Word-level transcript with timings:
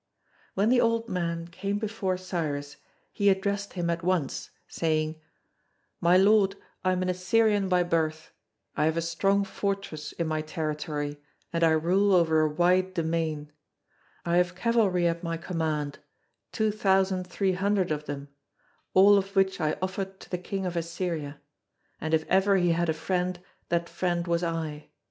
When 0.55 0.69
the 0.69 0.81
old 0.81 1.09
man 1.09 1.47
came 1.49 1.77
before 1.77 2.17
Cyrus, 2.17 2.77
he 3.13 3.29
addressed 3.29 3.73
him 3.73 3.87
at 3.91 4.01
once, 4.01 4.49
saying: 4.67 5.21
"My 5.99 6.17
lord, 6.17 6.55
I 6.83 6.93
am 6.93 7.03
an 7.03 7.09
Assyrian 7.09 7.69
by 7.69 7.83
birth; 7.83 8.31
I 8.75 8.85
have 8.85 8.97
a 8.97 9.01
strong 9.03 9.43
fortress 9.43 10.11
in 10.13 10.25
my 10.25 10.41
territory, 10.41 11.21
and 11.53 11.63
I 11.63 11.69
rule 11.73 12.13
over 12.15 12.41
a 12.41 12.49
wide 12.49 12.95
domain; 12.95 13.51
I 14.25 14.37
have 14.37 14.55
cavalry 14.55 15.07
at 15.07 15.21
my 15.21 15.37
command, 15.37 15.99
two 16.51 16.71
thousand 16.71 17.27
three 17.27 17.53
hundred 17.53 17.91
of 17.91 18.05
them, 18.07 18.29
all 18.95 19.19
of 19.19 19.35
which 19.35 19.61
I 19.61 19.77
offered 19.83 20.19
to 20.21 20.31
the 20.31 20.39
king 20.39 20.65
of 20.65 20.75
Assyria; 20.75 21.39
and 21.99 22.15
if 22.15 22.25
ever 22.27 22.55
he 22.57 22.71
had 22.71 22.89
a 22.89 22.93
friend, 22.93 23.37
that 23.69 23.87
friend 23.87 24.25
was 24.25 24.41
I. 24.41 24.89